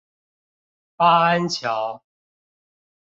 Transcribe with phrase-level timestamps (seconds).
[0.95, 2.01] 八安橋